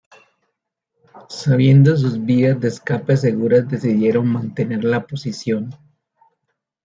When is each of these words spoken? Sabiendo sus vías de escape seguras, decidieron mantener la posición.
Sabiendo 1.29 1.95
sus 1.95 2.25
vías 2.25 2.59
de 2.59 2.69
escape 2.69 3.15
seguras, 3.17 3.69
decidieron 3.69 4.25
mantener 4.29 4.83
la 4.83 5.05
posición. 5.05 5.75